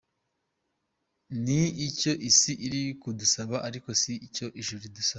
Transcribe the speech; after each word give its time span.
Ni 1.43 1.61
icyo 1.87 2.11
isi 2.29 2.51
iri 2.65 2.81
kudusaba 3.01 3.55
ariko 3.67 3.89
si 4.01 4.11
cyo 4.35 4.47
ijuru 4.59 4.81
ridusaba. 4.85 5.09